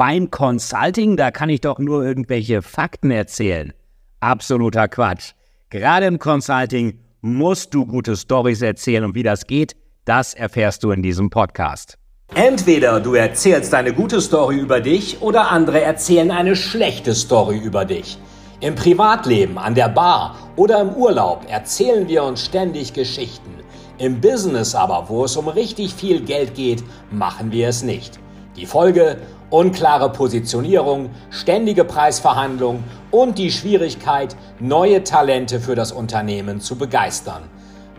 beim 0.00 0.30
Consulting, 0.30 1.18
da 1.18 1.30
kann 1.30 1.50
ich 1.50 1.60
doch 1.60 1.78
nur 1.78 2.02
irgendwelche 2.02 2.62
Fakten 2.62 3.10
erzählen. 3.10 3.74
Absoluter 4.20 4.88
Quatsch. 4.88 5.32
Gerade 5.68 6.06
im 6.06 6.18
Consulting 6.18 6.98
musst 7.20 7.74
du 7.74 7.84
gute 7.84 8.16
Stories 8.16 8.62
erzählen 8.62 9.04
und 9.04 9.14
wie 9.14 9.22
das 9.22 9.46
geht, 9.46 9.76
das 10.06 10.32
erfährst 10.32 10.84
du 10.84 10.92
in 10.92 11.02
diesem 11.02 11.28
Podcast. 11.28 11.98
Entweder 12.34 12.98
du 13.00 13.12
erzählst 13.12 13.74
eine 13.74 13.92
gute 13.92 14.22
Story 14.22 14.56
über 14.56 14.80
dich 14.80 15.20
oder 15.20 15.50
andere 15.50 15.82
erzählen 15.82 16.30
eine 16.30 16.56
schlechte 16.56 17.14
Story 17.14 17.58
über 17.58 17.84
dich. 17.84 18.16
Im 18.60 18.76
Privatleben, 18.76 19.58
an 19.58 19.74
der 19.74 19.90
Bar 19.90 20.34
oder 20.56 20.80
im 20.80 20.94
Urlaub 20.94 21.44
erzählen 21.46 22.08
wir 22.08 22.24
uns 22.24 22.42
ständig 22.42 22.94
Geschichten. 22.94 23.50
Im 23.98 24.18
Business 24.22 24.74
aber, 24.74 25.10
wo 25.10 25.26
es 25.26 25.36
um 25.36 25.48
richtig 25.48 25.92
viel 25.92 26.22
Geld 26.22 26.54
geht, 26.54 26.82
machen 27.10 27.52
wir 27.52 27.68
es 27.68 27.82
nicht. 27.82 28.18
Die 28.56 28.64
Folge 28.64 29.18
unklare 29.50 30.10
Positionierung, 30.10 31.10
ständige 31.30 31.84
Preisverhandlungen 31.84 32.84
und 33.10 33.38
die 33.38 33.50
Schwierigkeit, 33.50 34.36
neue 34.58 35.04
Talente 35.04 35.60
für 35.60 35.74
das 35.74 35.92
Unternehmen 35.92 36.60
zu 36.60 36.76
begeistern. 36.76 37.42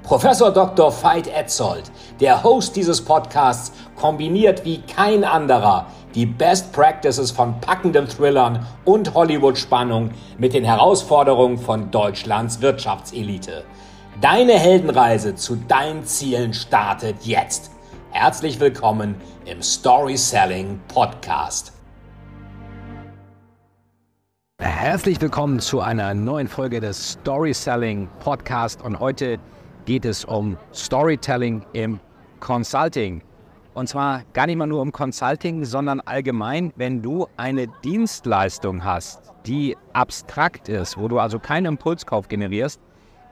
Professor 0.03 0.51
Dr. 0.51 0.91
Veit 1.03 1.27
Etzold, 1.27 1.91
der 2.19 2.43
Host 2.43 2.75
dieses 2.75 3.01
Podcasts, 3.01 3.71
kombiniert 3.95 4.65
wie 4.65 4.81
kein 4.81 5.23
anderer 5.23 5.85
die 6.15 6.25
Best 6.25 6.73
Practices 6.73 7.31
von 7.31 7.59
packenden 7.61 8.07
Thrillern 8.07 8.65
und 8.83 9.13
Hollywood-Spannung 9.13 10.11
mit 10.37 10.53
den 10.53 10.63
Herausforderungen 10.63 11.57
von 11.57 11.91
Deutschlands 11.91 12.61
Wirtschaftselite. 12.61 13.63
Deine 14.19 14.53
Heldenreise 14.53 15.35
zu 15.35 15.55
deinen 15.55 16.03
Zielen 16.05 16.53
startet 16.53 17.23
jetzt. 17.23 17.70
Herzlich 18.13 18.59
willkommen 18.59 19.15
im 19.45 19.61
Story 19.61 20.17
Selling 20.17 20.81
Podcast. 20.89 21.71
Herzlich 24.59 25.21
willkommen 25.21 25.61
zu 25.61 25.79
einer 25.79 26.13
neuen 26.13 26.49
Folge 26.49 26.81
des 26.81 27.13
Story 27.13 27.53
Selling 27.53 28.09
Podcast 28.19 28.81
und 28.81 28.99
heute 28.99 29.39
geht 29.85 30.03
es 30.03 30.25
um 30.25 30.57
Storytelling 30.73 31.65
im 31.71 32.01
Consulting. 32.41 33.23
Und 33.75 33.87
zwar 33.87 34.23
gar 34.33 34.45
nicht 34.45 34.57
mal 34.57 34.67
nur 34.67 34.81
um 34.81 34.91
Consulting, 34.91 35.63
sondern 35.63 36.01
allgemein, 36.01 36.73
wenn 36.75 37.01
du 37.01 37.27
eine 37.37 37.67
Dienstleistung 37.81 38.83
hast, 38.83 39.21
die 39.45 39.77
abstrakt 39.93 40.67
ist, 40.67 40.97
wo 40.97 41.07
du 41.07 41.17
also 41.17 41.39
keinen 41.39 41.65
Impulskauf 41.65 42.27
generierst, 42.27 42.81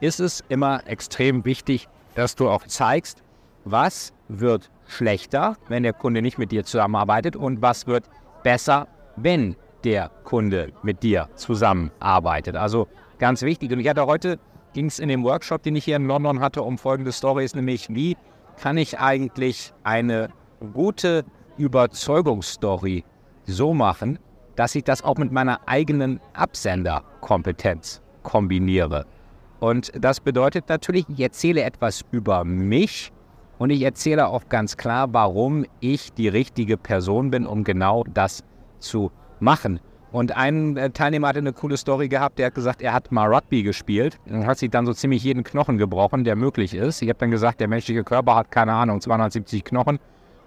ist 0.00 0.20
es 0.20 0.42
immer 0.48 0.86
extrem 0.86 1.44
wichtig, 1.44 1.86
dass 2.14 2.34
du 2.34 2.48
auch 2.48 2.66
zeigst, 2.66 3.22
was 3.64 4.12
wird 4.28 4.70
schlechter, 4.86 5.56
wenn 5.68 5.82
der 5.82 5.92
Kunde 5.92 6.22
nicht 6.22 6.38
mit 6.38 6.52
dir 6.52 6.64
zusammenarbeitet 6.64 7.36
und 7.36 7.62
was 7.62 7.86
wird 7.86 8.04
besser, 8.42 8.88
wenn 9.16 9.56
der 9.84 10.10
Kunde 10.24 10.72
mit 10.82 11.02
dir 11.02 11.28
zusammenarbeitet. 11.34 12.56
Also 12.56 12.88
ganz 13.18 13.42
wichtig. 13.42 13.72
Und 13.72 13.80
ich 13.80 13.88
hatte 13.88 14.06
heute, 14.06 14.38
ging 14.72 14.86
es 14.86 14.98
in 14.98 15.08
dem 15.08 15.24
Workshop, 15.24 15.62
den 15.62 15.76
ich 15.76 15.84
hier 15.84 15.96
in 15.96 16.06
London 16.06 16.40
hatte, 16.40 16.62
um 16.62 16.78
folgende 16.78 17.12
Stories, 17.12 17.54
nämlich 17.54 17.88
wie 17.90 18.16
kann 18.60 18.76
ich 18.76 18.98
eigentlich 18.98 19.72
eine 19.84 20.28
gute 20.74 21.24
Überzeugungsstory 21.56 23.04
so 23.46 23.74
machen, 23.74 24.18
dass 24.56 24.74
ich 24.74 24.84
das 24.84 25.02
auch 25.02 25.16
mit 25.16 25.32
meiner 25.32 25.60
eigenen 25.66 26.20
Absenderkompetenz 26.34 28.02
kombiniere. 28.22 29.06
Und 29.60 29.92
das 29.94 30.20
bedeutet 30.20 30.68
natürlich, 30.68 31.06
ich 31.08 31.20
erzähle 31.20 31.62
etwas 31.62 32.04
über 32.10 32.44
mich, 32.44 33.12
und 33.60 33.68
ich 33.68 33.82
erzähle 33.82 34.26
auch 34.26 34.48
ganz 34.48 34.78
klar, 34.78 35.12
warum 35.12 35.66
ich 35.80 36.14
die 36.14 36.28
richtige 36.28 36.78
Person 36.78 37.30
bin, 37.30 37.46
um 37.46 37.62
genau 37.62 38.04
das 38.14 38.42
zu 38.78 39.12
machen. 39.38 39.80
Und 40.12 40.34
ein 40.34 40.78
äh, 40.78 40.88
Teilnehmer 40.88 41.28
hatte 41.28 41.40
eine 41.40 41.52
coole 41.52 41.76
Story 41.76 42.08
gehabt, 42.08 42.38
der 42.38 42.46
hat 42.46 42.54
gesagt, 42.54 42.80
er 42.80 42.94
hat 42.94 43.12
mal 43.12 43.32
Rugby 43.32 43.62
gespielt 43.62 44.18
und 44.24 44.46
hat 44.46 44.56
sich 44.56 44.70
dann 44.70 44.86
so 44.86 44.94
ziemlich 44.94 45.22
jeden 45.22 45.44
Knochen 45.44 45.76
gebrochen, 45.76 46.24
der 46.24 46.36
möglich 46.36 46.72
ist. 46.72 47.02
Ich 47.02 47.10
habe 47.10 47.18
dann 47.18 47.30
gesagt, 47.30 47.60
der 47.60 47.68
menschliche 47.68 48.02
Körper 48.02 48.34
hat 48.34 48.50
keine 48.50 48.72
Ahnung, 48.72 49.02
270 49.02 49.62
Knochen 49.62 49.98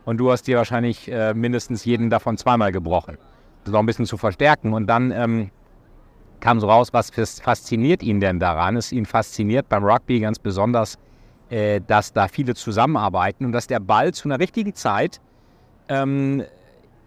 und 0.05 0.17
du 0.17 0.31
hast 0.31 0.47
dir 0.47 0.57
wahrscheinlich 0.57 1.11
äh, 1.11 1.35
mindestens 1.35 1.85
jeden 1.85 2.09
davon 2.09 2.35
zweimal 2.39 2.71
gebrochen. 2.71 3.19
Das 3.63 3.69
ist 3.69 3.75
auch 3.75 3.79
ein 3.79 3.85
bisschen 3.85 4.07
zu 4.07 4.17
verstärken. 4.17 4.73
Und 4.73 4.87
dann 4.87 5.11
ähm, 5.11 5.51
kam 6.39 6.59
so 6.59 6.67
raus, 6.67 6.91
was 6.93 7.11
fasziniert 7.11 8.01
ihn 8.01 8.19
denn 8.19 8.39
daran? 8.39 8.75
Es 8.75 8.91
ihn 8.91 9.05
fasziniert 9.05 9.69
beim 9.69 9.83
Rugby 9.83 10.19
ganz 10.19 10.39
besonders 10.39 10.97
äh, 11.53 11.81
dass 11.85 12.13
da 12.13 12.27
viele 12.27 12.55
zusammenarbeiten 12.55 13.45
und 13.45 13.51
dass 13.51 13.67
der 13.67 13.79
Ball 13.79 14.11
zu 14.11 14.27
einer 14.27 14.39
richtigen 14.39 14.73
Zeit 14.73 15.21
ähm, 15.87 16.43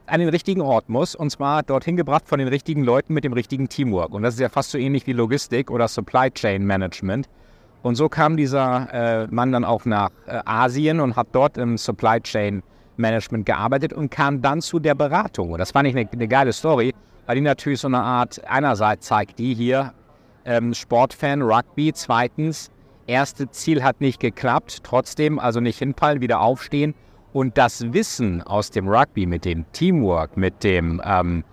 an 0.06 0.20
den 0.20 0.28
richtigen 0.28 0.60
Ort 0.60 0.88
muss 0.88 1.16
und 1.16 1.30
zwar 1.30 1.64
dorthin 1.64 1.96
gebracht 1.96 2.28
von 2.28 2.38
den 2.38 2.46
richtigen 2.46 2.84
Leuten 2.84 3.12
mit 3.12 3.24
dem 3.24 3.32
richtigen 3.32 3.68
Teamwork. 3.68 4.14
Und 4.14 4.22
das 4.22 4.34
ist 4.34 4.40
ja 4.40 4.48
fast 4.48 4.70
so 4.70 4.78
ähnlich 4.78 5.04
wie 5.08 5.14
Logistik 5.14 5.68
oder 5.68 5.88
Supply 5.88 6.30
Chain 6.30 6.64
Management. 6.64 7.28
Und 7.82 7.96
so 7.96 8.08
kam 8.08 8.36
dieser 8.36 8.88
äh, 8.92 9.26
Mann 9.32 9.50
dann 9.50 9.64
auch 9.64 9.84
nach 9.84 10.10
äh, 10.26 10.40
Asien 10.44 11.00
und 11.00 11.16
hat 11.16 11.26
dort 11.32 11.58
im 11.58 11.76
Supply 11.76 12.20
Chain 12.20 12.62
Management 12.98 13.46
gearbeitet 13.46 13.92
und 13.92 14.12
kam 14.12 14.42
dann 14.42 14.60
zu 14.60 14.78
der 14.78 14.94
Beratung. 14.94 15.50
Und 15.50 15.58
das 15.58 15.72
fand 15.72 15.88
ich 15.88 15.96
eine, 15.96 16.08
eine 16.08 16.28
geile 16.28 16.52
Story, 16.52 16.94
weil 17.26 17.34
die 17.34 17.40
natürlich 17.40 17.80
so 17.80 17.88
eine 17.88 18.00
Art, 18.00 18.40
einerseits 18.46 19.08
zeigt 19.08 19.40
die 19.40 19.54
hier 19.54 19.92
ähm, 20.44 20.72
Sportfan, 20.72 21.42
Rugby, 21.42 21.92
zweitens 21.92 22.70
erste 23.06 23.50
Ziel 23.50 23.82
hat 23.82 24.00
nicht 24.00 24.20
geklappt, 24.20 24.80
trotzdem 24.82 25.38
also 25.38 25.60
nicht 25.60 25.78
hinfallen, 25.78 26.20
wieder 26.20 26.40
aufstehen 26.40 26.94
und 27.32 27.58
das 27.58 27.92
Wissen 27.92 28.42
aus 28.42 28.70
dem 28.70 28.88
Rugby 28.88 29.26
mit 29.26 29.44
dem 29.44 29.64
Teamwork, 29.72 30.36
mit 30.36 30.64
dem 30.64 31.00
ähm, 31.04 31.44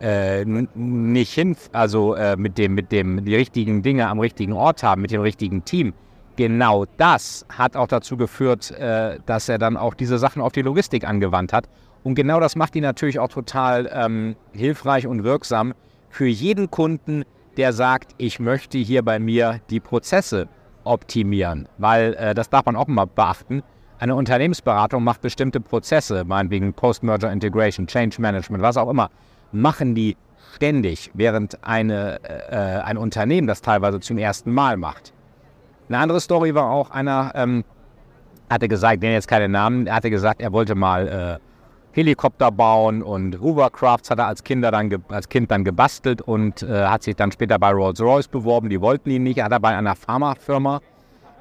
äh, 0.00 0.44
nicht 0.44 1.32
hin, 1.32 1.56
also 1.72 2.14
äh, 2.14 2.36
mit 2.36 2.58
dem, 2.58 2.74
mit 2.74 2.92
dem 2.92 3.24
die 3.24 3.36
richtigen 3.36 3.82
Dinge 3.82 4.08
am 4.08 4.18
richtigen 4.18 4.52
Ort 4.52 4.82
haben, 4.82 5.00
mit 5.00 5.10
dem 5.10 5.20
richtigen 5.20 5.64
Team. 5.64 5.94
Genau 6.36 6.86
das 6.96 7.46
hat 7.48 7.76
auch 7.76 7.86
dazu 7.86 8.16
geführt, 8.16 8.72
äh, 8.72 9.18
dass 9.26 9.48
er 9.48 9.58
dann 9.58 9.76
auch 9.76 9.94
diese 9.94 10.18
Sachen 10.18 10.42
auf 10.42 10.52
die 10.52 10.62
Logistik 10.62 11.06
angewandt 11.06 11.52
hat. 11.52 11.68
Und 12.02 12.14
genau 12.14 12.40
das 12.40 12.56
macht 12.56 12.74
ihn 12.74 12.82
natürlich 12.82 13.18
auch 13.18 13.28
total 13.28 13.88
ähm, 13.94 14.34
hilfreich 14.52 15.06
und 15.06 15.24
wirksam 15.24 15.72
für 16.10 16.26
jeden 16.26 16.70
Kunden, 16.70 17.24
der 17.56 17.72
sagt, 17.72 18.14
ich 18.18 18.40
möchte 18.40 18.78
hier 18.78 19.02
bei 19.02 19.18
mir 19.18 19.60
die 19.70 19.80
Prozesse 19.80 20.48
optimieren, 20.84 21.68
weil 21.78 22.14
äh, 22.14 22.34
das 22.34 22.50
darf 22.50 22.66
man 22.66 22.76
auch 22.76 22.86
mal 22.86 23.06
beachten. 23.06 23.62
Eine 23.98 24.14
Unternehmensberatung 24.16 25.04
macht 25.04 25.20
bestimmte 25.20 25.60
Prozesse, 25.60 26.24
meinetwegen 26.24 26.72
Post-Merger 26.72 27.30
Integration, 27.30 27.86
Change 27.86 28.20
Management, 28.20 28.62
was 28.62 28.76
auch 28.76 28.90
immer, 28.90 29.10
machen 29.52 29.94
die 29.94 30.16
ständig, 30.54 31.10
während 31.14 31.62
eine, 31.64 32.20
äh, 32.24 32.82
ein 32.82 32.96
Unternehmen 32.96 33.46
das 33.46 33.62
teilweise 33.62 34.00
zum 34.00 34.18
ersten 34.18 34.52
Mal 34.52 34.76
macht. 34.76 35.12
Eine 35.88 35.98
andere 35.98 36.20
Story 36.20 36.54
war 36.54 36.70
auch, 36.70 36.90
einer 36.90 37.32
ähm, 37.34 37.64
hatte 38.50 38.68
gesagt, 38.68 39.02
ich 39.02 39.10
jetzt 39.10 39.28
keine 39.28 39.48
Namen, 39.48 39.86
er 39.86 39.94
hatte 39.94 40.10
gesagt, 40.10 40.40
er 40.40 40.52
wollte 40.52 40.74
mal 40.74 41.40
äh, 41.40 41.51
Helikopter 41.92 42.50
bauen 42.50 43.02
und 43.02 43.40
Hovercrafts 43.40 44.10
hat 44.10 44.18
er 44.18 44.26
als, 44.26 44.42
Kinder 44.42 44.70
dann 44.70 45.04
als 45.08 45.28
Kind 45.28 45.50
dann 45.50 45.62
gebastelt 45.62 46.22
und 46.22 46.62
äh, 46.62 46.86
hat 46.86 47.02
sich 47.02 47.16
dann 47.16 47.30
später 47.30 47.58
bei 47.58 47.70
Rolls-Royce 47.70 48.28
beworben. 48.28 48.70
Die 48.70 48.80
wollten 48.80 49.10
ihn 49.10 49.22
nicht. 49.22 49.38
Er 49.38 49.44
hat 49.44 49.52
er 49.52 49.60
bei 49.60 49.76
einer 49.76 49.94
Pharmafirma 49.94 50.80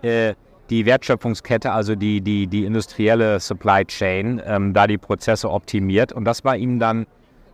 äh, 0.02 0.34
die 0.70 0.86
Wertschöpfungskette, 0.86 1.72
also 1.72 1.96
die, 1.96 2.22
die, 2.22 2.48
die 2.48 2.66
industrielle 2.66 3.40
Supply 3.40 3.86
Chain, 3.86 4.42
ähm, 4.46 4.74
da 4.74 4.88
die 4.88 4.98
Prozesse 4.98 5.50
optimiert. 5.50 6.12
Und 6.12 6.26
das 6.26 6.44
war 6.44 6.58
ihm 6.58 6.80
dann 6.80 7.06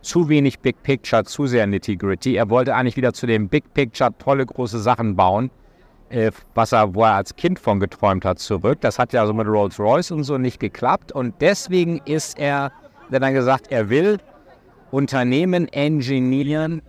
zu 0.02 0.28
wenig 0.28 0.60
Big 0.60 0.82
Picture, 0.82 1.24
zu 1.24 1.46
sehr 1.46 1.66
Nitty-Gritty. 1.66 2.34
Er 2.34 2.50
wollte 2.50 2.74
eigentlich 2.74 2.96
wieder 2.96 3.12
zu 3.12 3.26
dem 3.26 3.48
Big 3.48 3.74
Picture 3.74 4.10
tolle 4.18 4.46
große 4.46 4.78
Sachen 4.78 5.16
bauen, 5.16 5.50
äh, 6.08 6.30
was 6.54 6.72
er, 6.72 6.94
wo 6.94 7.02
er 7.02 7.14
als 7.14 7.36
Kind 7.36 7.58
von 7.58 7.78
geträumt 7.78 8.24
hat, 8.24 8.38
zurück. 8.38 8.78
Das 8.80 8.98
hat 8.98 9.12
ja 9.12 9.26
so 9.26 9.34
mit 9.34 9.46
Rolls-Royce 9.46 10.12
und 10.12 10.24
so 10.24 10.38
nicht 10.38 10.58
geklappt. 10.58 11.12
Und 11.12 11.34
deswegen 11.40 12.00
ist 12.04 12.38
er 12.38 12.72
der 13.10 13.20
dann 13.20 13.34
gesagt, 13.34 13.70
er 13.70 13.88
will 13.88 14.18
Unternehmen 14.90 15.68
engineieren, 15.68 16.82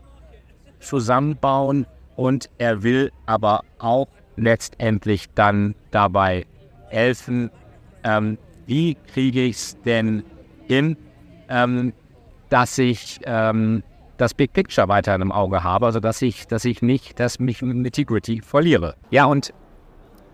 zusammenbauen 0.80 1.86
und 2.16 2.50
er 2.58 2.84
will 2.84 3.12
aber 3.26 3.64
auch 3.80 4.08
letztendlich 4.36 5.28
dann 5.36 5.76
dabei 5.92 6.46
helfen, 6.90 7.52
ähm, 8.04 8.38
wie 8.66 8.96
kriege 9.14 9.44
ich 9.44 9.58
es 9.58 9.82
denn 9.82 10.24
hin, 10.68 10.96
ähm, 11.50 11.94
dass 12.50 12.78
ich 12.78 13.20
ähm, 13.26 13.84
das 14.18 14.34
Big 14.34 14.54
Picture 14.54 14.88
weiter 14.88 15.16
im 15.16 15.32
Auge 15.32 15.64
habe, 15.64 15.86
also 15.86 16.00
dass 16.00 16.22
ich, 16.22 16.48
dass 16.48 16.66
ich 16.66 16.82
nicht, 16.82 17.20
dass 17.20 17.40
mich 17.40 17.62
mit 17.62 17.86
Integrity 17.86 18.42
verliere. 18.42 18.96
Ja, 19.12 19.26
und 19.26 19.54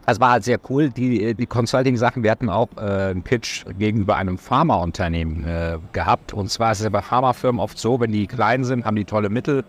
das 0.05 0.19
war 0.19 0.31
halt 0.31 0.43
sehr 0.43 0.59
cool. 0.69 0.89
Die, 0.89 1.33
die 1.33 1.45
Consulting-Sachen, 1.45 2.23
wir 2.23 2.31
hatten 2.31 2.49
auch 2.49 2.69
äh, 2.77 2.81
einen 2.81 3.23
Pitch 3.23 3.65
gegenüber 3.77 4.15
einem 4.15 4.37
Pharmaunternehmen 4.37 5.45
äh, 5.45 5.77
gehabt. 5.93 6.33
Und 6.33 6.51
zwar 6.51 6.71
ist 6.71 6.81
es 6.81 6.89
bei 6.89 7.01
Pharmafirmen 7.01 7.59
oft 7.59 7.77
so, 7.77 7.99
wenn 7.99 8.11
die 8.11 8.27
klein 8.27 8.63
sind, 8.63 8.85
haben 8.85 8.95
die 8.95 9.05
tolle 9.05 9.29
Mittel. 9.29 9.63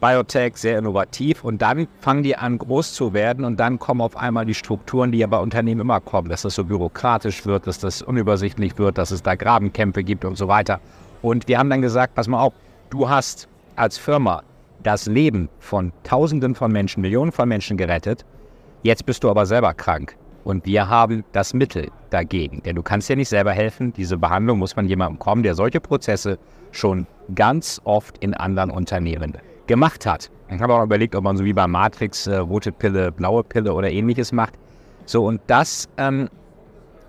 Biotech, 0.00 0.56
sehr 0.56 0.78
innovativ. 0.78 1.44
Und 1.44 1.62
dann 1.62 1.86
fangen 2.00 2.22
die 2.22 2.34
an, 2.34 2.58
groß 2.58 2.94
zu 2.94 3.12
werden. 3.12 3.44
Und 3.44 3.60
dann 3.60 3.78
kommen 3.78 4.00
auf 4.00 4.16
einmal 4.16 4.46
die 4.46 4.54
Strukturen, 4.54 5.12
die 5.12 5.18
ja 5.18 5.26
bei 5.26 5.38
Unternehmen 5.38 5.82
immer 5.82 6.00
kommen. 6.00 6.30
Dass 6.30 6.42
das 6.42 6.54
so 6.54 6.64
bürokratisch 6.64 7.46
wird, 7.46 7.66
dass 7.66 7.78
das 7.78 8.02
unübersichtlich 8.02 8.76
wird, 8.78 8.98
dass 8.98 9.10
es 9.10 9.22
da 9.22 9.34
Grabenkämpfe 9.34 10.02
gibt 10.02 10.24
und 10.24 10.36
so 10.36 10.48
weiter. 10.48 10.80
Und 11.22 11.46
wir 11.48 11.58
haben 11.58 11.70
dann 11.70 11.82
gesagt, 11.82 12.14
pass 12.14 12.28
mal 12.28 12.40
auf, 12.40 12.54
du 12.88 13.08
hast 13.08 13.46
als 13.76 13.98
Firma 13.98 14.42
das 14.82 15.06
Leben 15.06 15.48
von 15.58 15.92
Tausenden 16.02 16.54
von 16.54 16.72
Menschen, 16.72 17.02
Millionen 17.02 17.30
von 17.30 17.48
Menschen 17.48 17.76
gerettet. 17.76 18.24
Jetzt 18.82 19.04
bist 19.04 19.22
du 19.24 19.30
aber 19.30 19.46
selber 19.46 19.74
krank. 19.74 20.16
Und 20.44 20.64
wir 20.64 20.88
haben 20.88 21.22
das 21.32 21.52
Mittel 21.52 21.88
dagegen. 22.08 22.62
Denn 22.62 22.76
du 22.76 22.82
kannst 22.82 23.08
dir 23.08 23.16
nicht 23.16 23.28
selber 23.28 23.52
helfen. 23.52 23.92
Diese 23.92 24.16
Behandlung 24.16 24.58
muss 24.58 24.72
von 24.72 24.86
jemandem 24.86 25.18
kommen, 25.18 25.42
der 25.42 25.54
solche 25.54 25.80
Prozesse 25.80 26.38
schon 26.72 27.06
ganz 27.34 27.80
oft 27.84 28.16
in 28.18 28.32
anderen 28.34 28.70
Unternehmen 28.70 29.36
gemacht 29.66 30.06
hat. 30.06 30.30
Ich 30.48 30.60
habe 30.60 30.74
auch 30.74 30.82
überlegt, 30.82 31.14
ob 31.14 31.24
man 31.24 31.36
so 31.36 31.44
wie 31.44 31.52
bei 31.52 31.66
Matrix 31.66 32.26
äh, 32.26 32.36
rote 32.36 32.72
Pille, 32.72 33.12
blaue 33.12 33.44
Pille 33.44 33.72
oder 33.72 33.90
ähnliches 33.90 34.32
macht. 34.32 34.54
So, 35.04 35.26
und 35.26 35.40
das 35.46 35.88
ähm, 35.96 36.28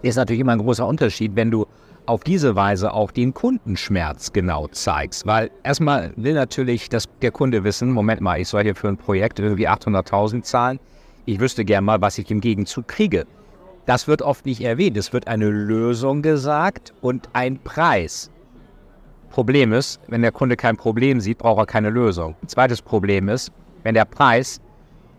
ist 0.01 0.17
natürlich 0.17 0.41
immer 0.41 0.51
ein 0.51 0.59
großer 0.59 0.85
Unterschied, 0.85 1.35
wenn 1.35 1.51
du 1.51 1.65
auf 2.05 2.23
diese 2.23 2.55
Weise 2.55 2.93
auch 2.93 3.11
den 3.11 3.33
Kundenschmerz 3.33 4.33
genau 4.33 4.67
zeigst. 4.67 5.25
Weil 5.25 5.49
erstmal 5.63 6.11
will 6.17 6.33
natürlich 6.33 6.89
dass 6.89 7.05
der 7.21 7.31
Kunde 7.31 7.63
wissen, 7.63 7.91
Moment 7.91 8.21
mal, 8.21 8.39
ich 8.39 8.49
soll 8.49 8.63
hier 8.63 8.75
für 8.75 8.89
ein 8.89 8.97
Projekt 8.97 9.39
irgendwie 9.39 9.69
800.000 9.69 10.43
zahlen. 10.43 10.79
Ich 11.25 11.39
wüsste 11.39 11.65
gern 11.65 11.83
mal, 11.83 12.01
was 12.01 12.17
ich 12.17 12.31
im 12.31 12.41
Gegenzug 12.41 12.87
kriege. 12.87 13.27
Das 13.85 14.07
wird 14.07 14.21
oft 14.21 14.45
nicht 14.45 14.61
erwähnt. 14.61 14.97
Es 14.97 15.13
wird 15.13 15.27
eine 15.27 15.49
Lösung 15.49 16.21
gesagt 16.21 16.93
und 17.01 17.29
ein 17.33 17.59
Preis. 17.59 18.31
Problem 19.29 19.71
ist, 19.71 19.99
wenn 20.07 20.21
der 20.23 20.31
Kunde 20.31 20.57
kein 20.57 20.77
Problem 20.77 21.21
sieht, 21.21 21.37
braucht 21.37 21.59
er 21.59 21.65
keine 21.65 21.89
Lösung. 21.89 22.35
Zweites 22.47 22.81
Problem 22.81 23.29
ist, 23.29 23.51
wenn 23.83 23.93
der 23.93 24.05
Preis 24.05 24.61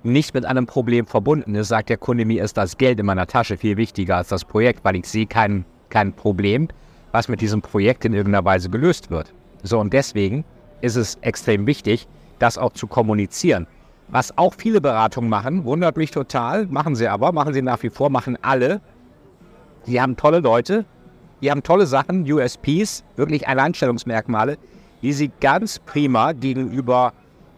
nicht 0.02 0.34
mit 0.34 0.44
einem 0.44 0.66
Problem 0.66 1.06
verbunden 1.06 1.54
ist, 1.54 1.68
sagt 1.68 1.88
der 1.88 1.96
Kunde, 1.96 2.24
mir 2.24 2.42
ist 2.42 2.56
das 2.56 2.76
Geld 2.76 2.98
in 2.98 3.06
meiner 3.06 3.26
Tasche 3.26 3.56
viel 3.56 3.76
wichtiger 3.76 4.16
als 4.16 4.28
das 4.28 4.44
Projekt, 4.44 4.84
weil 4.84 4.96
ich 4.96 5.06
sehe 5.06 5.26
kein, 5.26 5.64
kein 5.88 6.12
Problem, 6.12 6.68
was 7.12 7.28
mit 7.28 7.40
diesem 7.40 7.62
Projekt 7.62 8.04
in 8.04 8.12
irgendeiner 8.12 8.44
Weise 8.44 8.68
gelöst 8.68 9.10
wird. 9.10 9.32
So, 9.62 9.78
und 9.78 9.92
deswegen 9.92 10.44
ist 10.80 10.96
es 10.96 11.16
extrem 11.20 11.66
wichtig, 11.66 12.08
das 12.38 12.58
auch 12.58 12.72
zu 12.72 12.88
kommunizieren. 12.88 13.66
Was 14.12 14.36
auch 14.36 14.52
viele 14.52 14.82
Beratungen 14.82 15.30
machen, 15.30 15.64
wundert 15.64 15.96
mich 15.96 16.10
total, 16.10 16.66
machen 16.66 16.94
sie 16.94 17.08
aber, 17.08 17.32
machen 17.32 17.54
sie 17.54 17.62
nach 17.62 17.82
wie 17.82 17.88
vor, 17.88 18.10
machen 18.10 18.36
alle. 18.42 18.82
Sie 19.84 20.02
haben 20.02 20.18
tolle 20.18 20.40
Leute, 20.40 20.84
die 21.40 21.50
haben 21.50 21.62
tolle 21.62 21.86
Sachen, 21.86 22.30
USPs, 22.30 23.04
wirklich 23.16 23.48
Alleinstellungsmerkmale, 23.48 24.58
die 25.00 25.14
sie 25.14 25.30
ganz 25.40 25.78
prima 25.78 26.32
gegenüber 26.32 27.14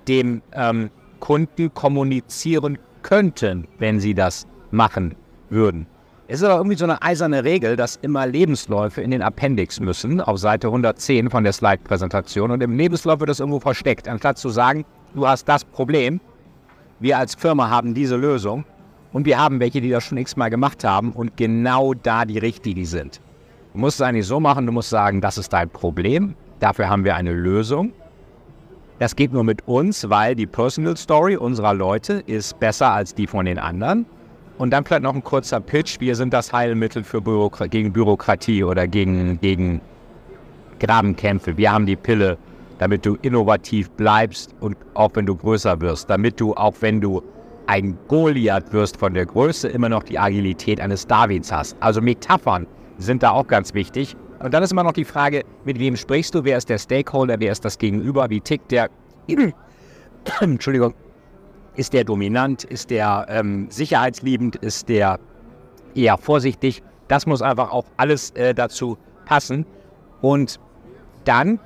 dem 0.07 0.43
ähm, 0.53 0.91
Kunden 1.19 1.75
kommunizieren 1.75 2.79
könnten, 3.03 3.67
wenn 3.79 3.99
sie 3.99 4.15
das 4.15 4.47
machen 4.71 5.17
würden. 5.51 5.89
Es 6.29 6.41
ist 6.41 6.45
aber 6.45 6.59
irgendwie 6.59 6.77
so 6.77 6.85
eine 6.85 7.03
eiserne 7.03 7.43
Regel, 7.43 7.75
dass 7.75 7.97
immer 7.97 8.29
Lebensläufe 8.29 9.03
in 9.03 9.11
den 9.11 9.23
Appendix 9.23 9.81
müssen, 9.81 10.21
auf 10.21 10.39
Seite 10.39 10.69
110 10.69 11.31
von 11.31 11.43
der 11.43 11.53
Slide-Präsentation. 11.53 12.53
Und 12.53 12.63
im 12.63 12.79
Lebenslauf 12.79 13.19
wird 13.19 13.29
das 13.29 13.41
irgendwo 13.41 13.59
versteckt. 13.59 14.07
Anstatt 14.07 14.39
zu 14.39 14.51
sagen, 14.51 14.85
du 15.15 15.27
hast 15.27 15.49
das 15.49 15.65
Problem, 15.65 16.21
wir 17.01 17.19
als 17.19 17.35
Firma 17.35 17.71
haben 17.71 17.95
diese 17.95 18.17
Lösung 18.17 18.65
und 19.13 19.27
wir 19.27 19.39
haben 19.39 19.61
welche, 19.61 19.81
die 19.81 19.91
das 19.91 20.05
schon 20.05 20.19
x-mal 20.19 20.51
gemacht 20.51 20.85
haben 20.85 21.13
und 21.13 21.37
genau 21.37 21.95
da 21.95 22.25
die 22.25 22.39
richtigen 22.39 22.85
sind. 22.85 23.21
Du 23.73 23.81
musst 23.81 24.01
es 24.01 24.07
eigentlich 24.07 24.27
so 24.27 24.41
machen, 24.41 24.67
du 24.67 24.73
musst 24.73 24.91
sagen, 24.91 25.21
das 25.21 25.39
ist 25.39 25.53
dein 25.53 25.69
Problem, 25.69 26.35
dafür 26.61 26.89
haben 26.89 27.05
wir 27.05 27.17
eine 27.17 27.33
Lösung 27.33 27.93
das 28.99 29.17
geht 29.17 29.33
nur 29.33 29.45
mit 29.45 29.67
uns, 29.67 30.09
weil 30.09 30.35
die 30.37 30.47
Personal 30.47 30.97
Story 30.97 31.37
unserer 31.37 31.75
Leute 31.75 32.23
ist 32.27 32.59
besser 32.61 32.93
als 32.93 33.15
die 33.15 33.27
von 33.27 33.45
den 33.45 33.59
anderen. 33.59 34.07
Und 34.57 34.71
dann 34.71 34.85
vielleicht 34.85 35.03
noch 35.03 35.15
ein 35.15 35.25
kurzer 35.25 35.59
Pitch. 35.61 35.99
Wir 36.01 36.15
sind 36.15 36.33
das 36.33 36.53
Heilmittel 36.53 37.03
für 37.03 37.21
Bürokra 37.21 37.67
gegen 37.67 37.93
Bürokratie 37.93 38.63
oder 38.63 38.87
gegen, 38.87 39.41
gegen 39.41 39.81
Grabenkämpfe. 40.79 41.57
Wir 41.57 41.73
haben 41.73 41.87
die 41.87 41.97
Pille, 41.97 42.39
damit 42.79 43.07
du 43.07 43.17
innovativ 43.23 43.91
bleibst 43.91 44.55
und 44.61 44.77
auch 44.95 45.11
wenn 45.15 45.27
du 45.27 45.37
größer 45.37 45.81
wirst. 45.81 46.11
Damit 46.11 46.41
du, 46.41 46.55
auch 46.55 46.75
wenn 46.81 47.01
du 47.01 47.23
ein 47.67 47.97
Goliath 48.09 48.73
wirst 48.73 48.97
von 48.97 49.15
der 49.15 49.27
Größe, 49.27 49.69
immer 49.69 49.89
noch 49.89 50.03
die 50.03 50.19
Agilität 50.19 50.81
eines 50.81 51.07
Davids 51.07 51.51
hast. 51.51 51.77
Also 51.81 52.01
Metaphern 52.01 52.67
sind 52.99 53.23
da 53.23 53.31
auch 53.31 53.47
ganz 53.47 53.75
wichtig. 53.75 54.17
Und 54.41 54.53
dann 54.53 54.63
ist 54.63 54.73
immer 54.73 54.85
noch 54.85 54.93
die 54.93 55.05
Frage, 55.05 55.45
mit 55.65 55.79
wem 55.79 55.97
sprichst 55.97 56.35
du? 56.35 56.45
Wer 56.45 56.59
ist 56.59 56.69
der 56.69 56.79
Stakeholder? 56.79 57.37
Wer 57.39 57.53
ist 57.53 57.65
das 57.65 57.79
Gegenüber? 57.79 58.29
Wie 58.29 58.41
tickt 58.41 58.71
der? 58.71 58.91
Entschuldigung. 60.41 60.95
Ist 61.77 61.93
der 61.93 62.05
dominant? 62.05 62.65
Ist 62.65 62.91
der 62.91 63.27
ähm, 63.29 63.67
sicherheitsliebend? 63.71 64.57
Ist 64.57 64.89
der 64.89 65.19
eher 65.95 66.19
vorsichtig? 66.19 66.83
Das 67.09 67.27
muss 67.27 67.43
einfach 67.43 67.73
auch 67.73 67.87
alles 67.97 68.31
äh, 68.33 68.55
dazu 68.55 68.99
passen. 69.25 69.67
Und 70.21 70.61
dann 71.25 71.59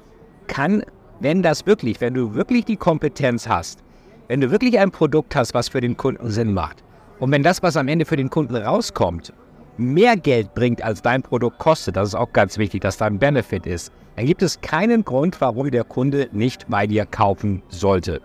kann, 0.46 0.82
wenn 1.20 1.42
das 1.42 1.66
wirklich, 1.66 2.00
wenn 2.00 2.14
du 2.14 2.34
wirklich 2.34 2.64
die 2.64 2.76
Kompetenz 2.76 3.48
hast, 3.48 3.80
wenn 4.28 4.40
du 4.40 4.50
wirklich 4.50 4.78
ein 4.78 4.90
Produkt 4.90 5.34
hast, 5.34 5.54
was 5.54 5.68
für 5.68 5.80
den 5.80 5.96
Kunden 5.96 6.30
Sinn 6.30 6.52
macht, 6.52 6.84
und 7.18 7.32
wenn 7.32 7.42
das, 7.42 7.62
was 7.62 7.76
am 7.76 7.88
Ende 7.88 8.04
für 8.04 8.16
den 8.16 8.30
Kunden 8.30 8.54
rauskommt, 8.54 9.32
mehr 9.76 10.16
Geld 10.16 10.54
bringt, 10.54 10.82
als 10.82 11.02
dein 11.02 11.22
Produkt 11.22 11.58
kostet, 11.58 11.96
das 11.96 12.08
ist 12.08 12.14
auch 12.14 12.32
ganz 12.32 12.58
wichtig, 12.58 12.80
dass 12.80 12.96
da 12.96 13.06
ein 13.06 13.18
Benefit 13.18 13.66
ist, 13.66 13.92
dann 14.16 14.26
gibt 14.26 14.42
es 14.42 14.60
keinen 14.60 15.04
Grund, 15.04 15.40
warum 15.40 15.70
der 15.70 15.84
Kunde 15.84 16.28
nicht 16.32 16.66
bei 16.68 16.86
dir 16.86 17.06
kaufen 17.06 17.62
sollte. 17.68 18.20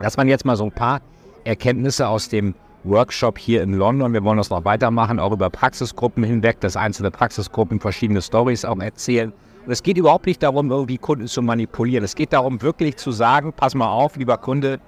Das 0.00 0.16
waren 0.16 0.28
jetzt 0.28 0.44
mal 0.44 0.56
so 0.56 0.64
ein 0.64 0.72
paar 0.72 1.00
Erkenntnisse 1.44 2.08
aus 2.08 2.28
dem 2.28 2.54
Workshop 2.84 3.38
hier 3.38 3.62
in 3.62 3.74
London. 3.74 4.12
Wir 4.12 4.22
wollen 4.22 4.38
das 4.38 4.50
noch 4.50 4.64
weitermachen, 4.64 5.18
auch 5.18 5.32
über 5.32 5.50
Praxisgruppen 5.50 6.24
hinweg, 6.24 6.60
dass 6.60 6.76
einzelne 6.76 7.10
Praxisgruppen 7.10 7.80
verschiedene 7.80 8.22
Stories 8.22 8.64
auch 8.64 8.78
erzählen. 8.78 9.32
Und 9.68 9.72
es 9.72 9.82
geht 9.82 9.98
überhaupt 9.98 10.24
nicht 10.24 10.42
darum, 10.42 10.70
irgendwie 10.70 10.96
Kunden 10.96 11.26
zu 11.26 11.42
manipulieren. 11.42 12.02
Es 12.02 12.14
geht 12.14 12.32
darum, 12.32 12.62
wirklich 12.62 12.96
zu 12.96 13.12
sagen, 13.12 13.52
pass 13.52 13.74
mal 13.74 13.90
auf, 13.90 14.16
lieber 14.16 14.38
Kunde, 14.38 14.80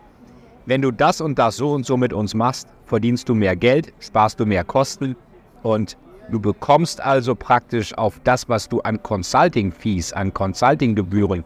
wenn 0.64 0.80
du 0.80 0.90
das 0.90 1.20
und 1.20 1.38
das 1.38 1.56
so 1.56 1.72
und 1.72 1.84
so 1.84 1.98
mit 1.98 2.14
uns 2.14 2.32
machst, 2.32 2.66
verdienst 2.86 3.28
du 3.28 3.34
mehr 3.34 3.56
Geld, 3.56 3.92
sparst 4.00 4.40
du 4.40 4.46
mehr 4.46 4.64
Kosten 4.64 5.16
und 5.62 5.98
du 6.30 6.40
bekommst 6.40 6.98
also 7.02 7.34
praktisch 7.34 7.92
auf 7.98 8.22
das, 8.24 8.48
was 8.48 8.70
du 8.70 8.80
an 8.80 9.02
Consulting-Fees, 9.02 10.14
an 10.14 10.32
Consulting-Gebühren 10.32 11.44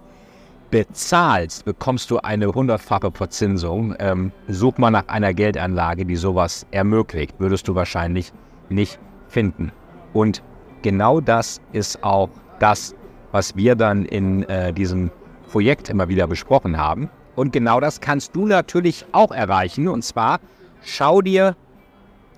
bezahlst, 0.71 1.65
bekommst 1.65 2.13
du 2.13 2.19
eine 2.19 2.47
hundertfache 2.55 3.11
Verzinsung. 3.11 3.97
Ähm, 3.99 4.31
such 4.47 4.79
mal 4.79 4.93
nach 4.93 5.09
einer 5.09 5.35
Geldanlage, 5.35 6.07
die 6.07 6.15
sowas 6.15 6.69
ermöglicht, 6.71 7.35
würdest 7.41 7.67
du 7.67 7.75
wahrscheinlich 7.75 8.33
nicht 8.69 9.01
finden. 9.27 9.73
Und 10.13 10.41
genau 10.83 11.21
das 11.21 11.61
ist 11.73 12.05
auch 12.05 12.29
das, 12.61 12.95
was 13.35 13.57
wir 13.57 13.75
dann 13.75 14.05
in 14.05 14.45
äh, 14.45 14.73
diesem 14.73 15.11
Projekt 15.51 15.89
immer 15.89 16.09
wieder 16.09 16.29
besprochen 16.29 16.79
haben. 16.79 17.11
Und 17.35 17.53
genau 17.53 17.81
das 17.81 18.01
kannst 18.01 18.37
du 18.37 18.47
natürlich 18.47 19.05
auch 19.11 19.33
erreichen. 19.33 19.89
Und 19.89 20.05
zwar 20.05 20.39
schau 20.85 21.21
dir 21.21 21.57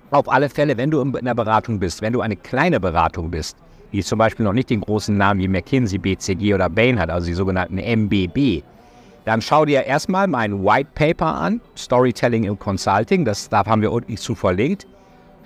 auf 0.09 0.27
alle 0.27 0.49
Fälle, 0.49 0.75
wenn 0.75 0.89
du 0.89 0.99
in 0.99 1.25
der 1.25 1.35
Beratung 1.35 1.77
bist, 1.77 2.01
wenn 2.01 2.13
du 2.13 2.21
eine 2.21 2.35
kleine 2.35 2.79
Beratung 2.79 3.29
bist, 3.29 3.57
die 3.93 4.01
zum 4.01 4.17
Beispiel 4.17 4.43
noch 4.43 4.53
nicht 4.53 4.71
den 4.71 4.81
großen 4.81 5.15
Namen 5.15 5.39
wie 5.39 5.47
McKinsey, 5.47 5.99
BCG 5.99 6.55
oder 6.55 6.67
Bain 6.67 6.97
hat, 6.97 7.11
also 7.11 7.27
die 7.27 7.35
sogenannten 7.35 7.77
MBB, 7.77 8.63
dann 9.25 9.39
schau 9.39 9.65
dir 9.65 9.83
erstmal 9.83 10.25
mein 10.25 10.63
White 10.63 10.89
Paper 10.95 11.35
an, 11.35 11.61
Storytelling 11.77 12.45
im 12.45 12.57
Consulting, 12.57 13.23
das, 13.23 13.49
da 13.49 13.63
haben 13.63 13.83
wir 13.83 13.91
unten 13.91 14.17
zu 14.17 14.33
verlinkt. 14.33 14.87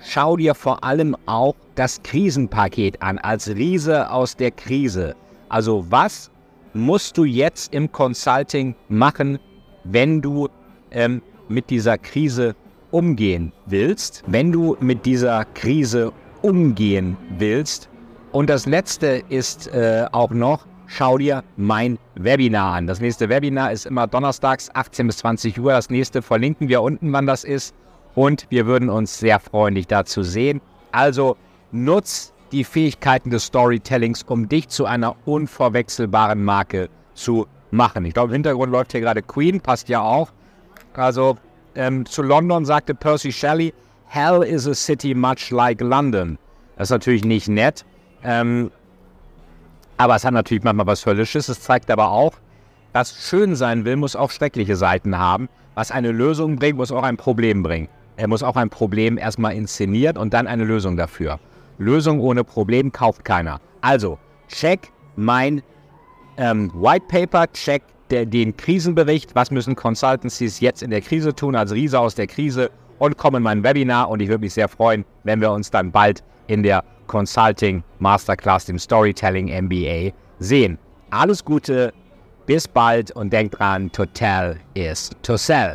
Schau 0.02 0.38
dir 0.38 0.54
vor 0.54 0.82
allem 0.82 1.14
auch 1.26 1.54
das 1.74 2.02
Krisenpaket 2.02 3.02
an, 3.02 3.18
als 3.18 3.50
Riese 3.50 4.10
aus 4.10 4.34
der 4.34 4.50
Krise. 4.50 5.14
Also 5.52 5.84
was 5.90 6.30
musst 6.72 7.18
du 7.18 7.24
jetzt 7.24 7.74
im 7.74 7.92
Consulting 7.92 8.74
machen, 8.88 9.38
wenn 9.84 10.22
du 10.22 10.48
ähm, 10.90 11.20
mit 11.48 11.68
dieser 11.68 11.98
Krise 11.98 12.56
umgehen 12.90 13.52
willst, 13.66 14.24
wenn 14.26 14.50
du 14.50 14.78
mit 14.80 15.04
dieser 15.04 15.44
Krise 15.44 16.10
umgehen 16.40 17.18
willst. 17.36 17.90
Und 18.32 18.48
das 18.48 18.64
Letzte 18.64 19.22
ist 19.28 19.68
äh, 19.68 20.06
auch 20.12 20.30
noch, 20.30 20.66
schau 20.86 21.18
dir 21.18 21.44
mein 21.58 21.98
Webinar 22.14 22.72
an. 22.72 22.86
Das 22.86 23.00
nächste 23.00 23.28
Webinar 23.28 23.72
ist 23.72 23.84
immer 23.84 24.06
donnerstags 24.06 24.70
18 24.72 25.06
bis 25.06 25.18
20 25.18 25.60
Uhr. 25.60 25.72
Das 25.72 25.90
nächste 25.90 26.22
verlinken 26.22 26.70
wir 26.70 26.80
unten, 26.80 27.12
wann 27.12 27.26
das 27.26 27.44
ist. 27.44 27.74
Und 28.14 28.46
wir 28.48 28.64
würden 28.64 28.88
uns 28.88 29.18
sehr 29.18 29.38
freuen, 29.38 29.74
dich 29.74 29.86
da 29.86 30.06
zu 30.06 30.22
sehen. 30.22 30.62
Also 30.92 31.36
nutz 31.72 32.31
die 32.52 32.64
Fähigkeiten 32.64 33.30
des 33.30 33.46
Storytellings, 33.46 34.22
um 34.24 34.48
dich 34.48 34.68
zu 34.68 34.84
einer 34.84 35.16
unverwechselbaren 35.24 36.44
Marke 36.44 36.88
zu 37.14 37.46
machen. 37.70 38.04
Ich 38.04 38.14
glaube, 38.14 38.28
im 38.28 38.34
Hintergrund 38.34 38.70
läuft 38.70 38.92
hier 38.92 39.00
gerade 39.00 39.22
Queen, 39.22 39.60
passt 39.60 39.88
ja 39.88 40.00
auch. 40.00 40.30
Also 40.94 41.38
ähm, 41.74 42.04
zu 42.04 42.22
London 42.22 42.64
sagte 42.64 42.94
Percy 42.94 43.32
Shelley, 43.32 43.72
Hell 44.06 44.42
is 44.42 44.68
a 44.68 44.74
city 44.74 45.14
much 45.14 45.50
like 45.50 45.80
London. 45.80 46.38
Das 46.76 46.88
ist 46.88 46.90
natürlich 46.90 47.24
nicht 47.24 47.48
nett, 47.48 47.84
ähm, 48.22 48.70
aber 49.96 50.16
es 50.16 50.24
hat 50.24 50.34
natürlich 50.34 50.62
manchmal 50.62 50.86
was 50.86 51.06
Höllisches. 51.06 51.48
Es 51.48 51.60
zeigt 51.60 51.90
aber 51.90 52.10
auch, 52.10 52.34
was 52.92 53.16
schön 53.26 53.56
sein 53.56 53.86
will, 53.86 53.96
muss 53.96 54.14
auch 54.14 54.30
schreckliche 54.30 54.76
Seiten 54.76 55.16
haben. 55.16 55.48
Was 55.74 55.90
eine 55.90 56.12
Lösung 56.12 56.56
bringt, 56.56 56.76
muss 56.76 56.92
auch 56.92 57.04
ein 57.04 57.16
Problem 57.16 57.62
bringen. 57.62 57.88
Er 58.16 58.28
muss 58.28 58.42
auch 58.42 58.56
ein 58.56 58.68
Problem 58.68 59.16
erstmal 59.16 59.54
inszeniert 59.54 60.18
und 60.18 60.34
dann 60.34 60.46
eine 60.46 60.64
Lösung 60.64 60.98
dafür. 60.98 61.40
Lösung 61.78 62.20
ohne 62.20 62.44
Problem 62.44 62.92
kauft 62.92 63.24
keiner. 63.24 63.60
Also, 63.80 64.18
check 64.48 64.90
mein 65.16 65.62
ähm, 66.36 66.70
White 66.74 67.06
Paper, 67.08 67.52
check 67.52 67.82
der, 68.10 68.26
den 68.26 68.56
Krisenbericht, 68.56 69.34
was 69.34 69.50
müssen 69.50 69.74
Consultancies 69.74 70.60
jetzt 70.60 70.82
in 70.82 70.90
der 70.90 71.00
Krise 71.00 71.34
tun, 71.34 71.56
als 71.56 71.72
Riese 71.72 71.98
aus 71.98 72.14
der 72.14 72.26
Krise 72.26 72.70
und 72.98 73.16
komm 73.16 73.36
in 73.36 73.42
mein 73.42 73.64
Webinar 73.64 74.08
und 74.08 74.20
ich 74.20 74.28
würde 74.28 74.42
mich 74.42 74.54
sehr 74.54 74.68
freuen, 74.68 75.04
wenn 75.24 75.40
wir 75.40 75.50
uns 75.50 75.70
dann 75.70 75.90
bald 75.90 76.22
in 76.46 76.62
der 76.62 76.84
Consulting 77.06 77.82
Masterclass, 77.98 78.66
dem 78.66 78.78
Storytelling 78.78 79.48
MBA 79.64 80.12
sehen. 80.38 80.78
Alles 81.10 81.44
Gute, 81.44 81.92
bis 82.46 82.66
bald 82.66 83.10
und 83.12 83.32
denk 83.32 83.52
dran, 83.52 83.90
to 83.92 84.06
tell 84.06 84.56
is 84.74 85.10
to 85.22 85.36
sell. 85.36 85.70